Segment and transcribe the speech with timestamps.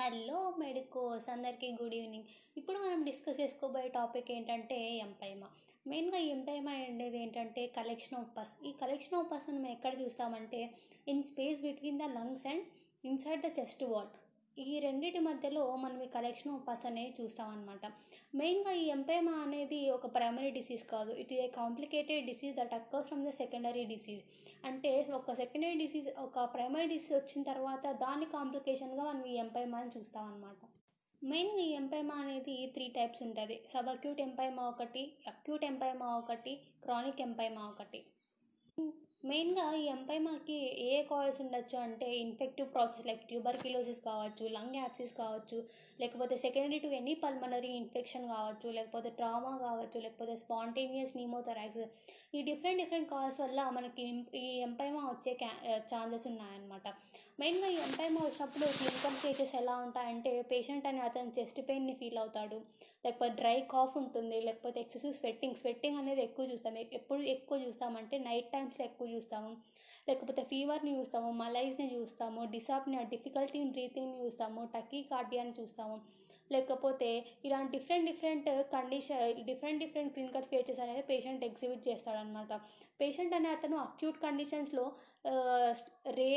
[0.00, 2.28] Hello medicos అందరికీ good evening.
[2.56, 5.48] ఇప్పుడు మనం డిస్కస్ చేసుకోబోయే టాపిక్ ఏంటంటే ఎంపైమా.
[5.86, 10.60] మెయిన్గా ఎంపైమా అనేది ఏంటంటే కలెక్షన్ ఆఫ్ పస్ ఈ కలెక్షన్ ఆఫ్ పస్ మనం ఎక్కడ చూస్తామంటే
[11.08, 12.64] in space between the lungs and
[13.04, 14.08] inside the chest wall.
[14.56, 17.86] ఈ రెండింటి మధ్యలో మనం ఈ కలెక్షన్ ఆఫ్ పస్ అనేది చూస్తామన్నమాట.
[18.40, 21.12] మెయిన్గా ఈ ఎంపైమా అనేది ఒక ప్రైమరీ డిసీజ్ కాదు.
[21.22, 24.22] It is a complicated disease that occur from the secondary disease
[24.64, 30.62] అంటే ఒక సెకండరీ డిసీజ్ ఒక ప్రైమరీ డిసీజ్ వచ్చిన తర్వాత దాని కాంప్లికేషన్గా మనం ఈ ఎంపైమాని చూస్తామన్నమాట.
[31.22, 33.56] మెయిన్గా ఈ ఎంపైమా అనేది త్రీ టైప్స్ ఉంటుంది.
[33.72, 36.54] సబ్ అక్యూట్ ఎంపైమా ఒకటి అక్యూట్ ఎంపైమా ఒకటి
[36.84, 38.00] క్రానిక్ ఎంపైమా ఒకటి.
[39.30, 45.58] మెయిన్గా ఈ ఎంపైమాకి ఏ కాల్స్ ఉండొచ్చు అంటే ఇన్ఫెక్టివ్ ప్రాసెస్ లైక్ ట్యూబర్క్యులోసిస్ కావచ్చు లంగ్ యాప్సిస్ కావచ్చు
[46.00, 51.84] లేకపోతే secondary to any pulmonary infection కావచ్చు లేకపోతే ట్రామా కావచ్చు లేకపోతే స్పాంటేనియస్ నీమోథొరాక్స్
[52.34, 54.04] ఈ డిఫరెంట్ డిఫరెంట్ కాల్స్ వల్ల మనకి
[54.40, 55.52] ఈ ఎంపైమా వచ్చే క్యా
[55.90, 56.86] ఛాన్సెస్ ఉన్నాయన్నమాట.
[57.40, 62.58] మెయిన్గా ఈ ఎంపైమా వచ్చినప్పుడు క్లినికల్ కేసెస్ ఎలా ఉంటాయంటే పేషెంట్ అని అతను చెస్ట్ పెయిన్ని ఫీల్ అవుతాడు
[63.04, 68.50] లేకపోతే డ్రై కాఫ్ ఉంటుంది లేకపోతే ఎక్సెసివ్ స్వెట్టింగ్ స్వెట్టింగ్ అనేది ఎక్కువ చూస్తాం ఎప్పుడు ఎక్కువ చూస్తామంటే నైట్
[68.52, 69.52] టైమ్స్లో ఎక్కువ చూస్తాము.
[70.08, 75.96] లేకపోతే ఫీవర్ని చూస్తాము మలైజ్ని చూస్తాము డిసాప్ని డిఫికల్టీ ఇన్ బ్రీతింగ్ని చూస్తాము టకీ కార్డియాని చూస్తాము.
[76.52, 77.08] లేకపోతే
[77.44, 82.52] ఇలాంటి different different condition different different clinical features అనేది పేషెంట్ ఎగ్జిబిట్ చేస్తాడనమాట
[83.00, 84.86] పేషెంట్ అనే అతను అక్యూట్ కండిషన్స్లో
[86.18, 86.28] రే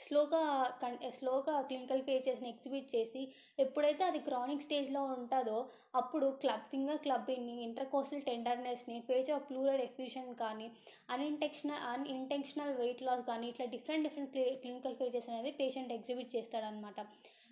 [0.00, 0.40] స్లోగా
[0.82, 3.22] కన్ స్లోగా క్లినికల్ ఫేజెస్ని ఎగ్జిబిట్ చేసి
[3.58, 5.58] ఎప్పుడైతే అది క్రానిక్ స్టేజ్లో ఉంటుందో
[5.94, 10.68] అప్పుడు క్లబ్ ఫింగర్ క్లబ్బింగ్ని ఇంటర్కోసల్ టెండర్నెస్ని ఫేజ్ ఆఫ్ ప్లూరల్ ఎఫ్యూషన్ కానీ
[11.10, 17.00] అన్ఇంటెక్షనల్ అన్ఇంటెన్షనల్ వెయిట్ లాస్ కానీ ఇట్లా డిఫరెంట్ డిఫరెంట్ క్లినికల్ ఫేజెస్ అనేది పేషెంట్ ఎగ్జిబిట్ చేస్తాడనమాట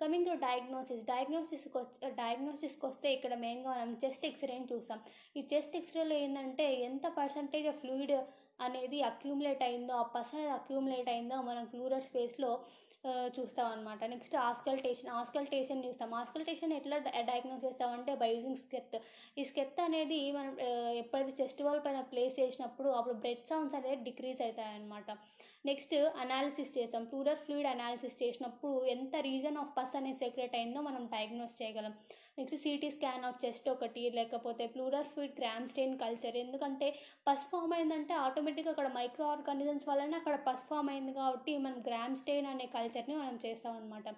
[0.00, 4.98] కమింగ్ టు డయాగ్నోసిస్ డయాగ్నోసిస్కి వస్తే డయాగ్నోసిస్కి వస్తే ఇక్కడ మెయిన్గా మనం చెస్ట్ ఎక్స్రేని చూస్తాం.
[5.36, 8.12] ఈ చెస్ట్ ఎక్స్రేలో ఏంటంటే ఎంత పర్సంటేజ్ ఆఫ్ ఫ్లూయిడ్
[8.60, 12.50] అనేది అక్యూములేట్ అయిందో ఆ పర్సన్ అనేది అక్యూములేట్ అయిందో మనం క్లూరర్ స్పేస్లో
[13.36, 16.10] చూస్తాం అనమాట నెక్స్ట్ ఆస్కల్టేషన్ ఆస్కల్టేషన్ చూస్తాం.
[16.22, 16.98] ఆస్కల్టేషన్ ఎట్లా
[17.30, 18.96] డయాగ్నోస్ చేస్తామంటే బై యూజింగ్ స్కెత్
[19.40, 20.52] ఈ స్కెత్ అనేది మనం
[21.02, 25.10] ఎప్పుడైతే చెస్ట్ వాల్ పైన ప్లేస్ చేసినప్పుడు అప్పుడు బ్రెత్ సౌండ్స్ అనేది డిక్రీజ్ అవుతాయన్నమాట.
[25.70, 27.04] నెక్స్ట్ అనాలిసిస్ చేస్తాం.
[27.10, 31.94] ప్లూరల్ ఫ్లూయిడ్ అనాలిసిస్ చేసినప్పుడు ఎంత రీజన్ ఆఫ్ పస్ అనేది సెక్రెట్ అయిందో మనం డయాగ్నోస్ చేయగలం.
[32.38, 36.88] Next CT scan of chest ఒకటి లేకపోతే pleural fluid Gram stain culture ఎందుకంటే
[37.26, 42.16] పస్ ఫామ్ అయిందంటే ఆటోమేటిక్గా అక్కడ మైక్రో ఆర్గానిజమ్స్ వలన అక్కడ పస్ ఫామ్ అయింది కాబట్టి మనం గ్రామ్
[42.16, 44.08] స్టెయిన్ అనే కల్చర్ చట్నీ మనం చేస్తాం అనమాట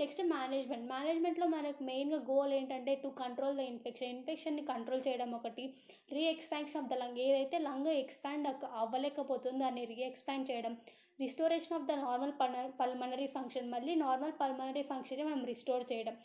[0.00, 5.64] నెక్స్ట్ మేనేజ్మెంట్ మేనేజ్మెంట్లో మనకు మెయిన్గా గోల్ ఏంటంటే టు కంట్రోల్ ద ఇన్ఫెక్షన్ ఇన్ఫెక్షన్ని కంట్రోల్ చేయడం ఒకటి.
[6.12, 8.48] Re expansion of the lung ఏదైతే లంగ్ ఎక్స్పాండ్
[8.82, 10.74] అవ్వలేకపోతుందో దాన్ని రీ ఎక్స్పాండ్ చేయడం
[11.20, 12.34] restoration of the normal
[12.80, 16.16] pulmonary function మళ్ళీ నార్మల్ పల్మనరీ ఫంక్షన్ని మనం రిస్టోర్ చేయడం.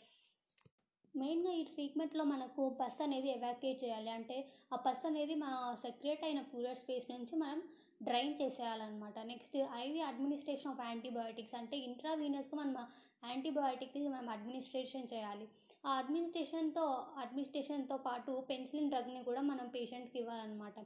[1.14, 4.10] మెయిన్గా ఈ ట్రీట్మెంట్లో మనకు పస్ అనేది ఎవాక్యుయేట్ చేయాలి.
[4.10, 4.36] అంటే
[4.72, 7.60] ఆ పస్ అనేది మన సెక్రేట్ అయిన ప్లూరల్ స్పేస్ నుంచి మనం
[8.00, 9.18] drain చేసేయాలన్నమాట.
[9.32, 12.74] Next IV administration of antibiotics అంటే ఇంట్రావీనస్గా మనం
[13.28, 15.46] యాంటీబయోటిక్ని మనం అడ్మినిస్ట్రేషన్ చేయాలి.
[15.86, 16.84] ఆ అడ్మినిస్ట్రేషన్తో
[17.22, 20.78] అడ్మినిస్ట్రేషన్తో పాటు పెన్సిలిన్ డ్రగ్ని కూడా మనం పేషెంట్కి ఇవ్వాలన్నమాట.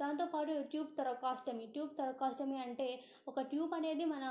[0.00, 1.64] దాంతోపాటు ట్యూబ్ థొరకాస్టమీ.
[1.74, 2.88] ట్యూబ్ థొరకాస్టమీ అంటే
[3.30, 4.24] ఒక ట్యూబ్ అనేది మన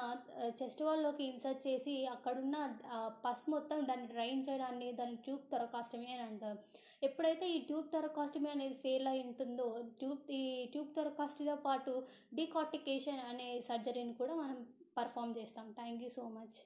[0.62, 2.58] చెస్ట్ వాల్లోకి ఇన్సర్ట్ చేసి అక్కడున్న
[3.26, 6.60] పస్ మొత్తం దాన్ని డ్రైన్ చేయడాన్ని దాన్ని ట్యూబ్ థొరకాస్టమీ అని అంటారు.
[7.08, 9.66] ఎప్పుడైతే ఈ ట్యూబ్ థొరకాస్టమీ అనేది ఫెయిల్ అయి ఉంటుందో
[10.00, 10.42] ట్యూబ్ ఈ
[10.72, 11.94] ట్యూబ్ థొరకాస్టమీతో పాటు
[12.34, 14.68] డీకార్టికేషన్ అనే సర్జరీని కూడా మనం
[14.98, 15.72] పర్ఫామ్ చేస్తాం.
[15.72, 16.58] Thank you so much.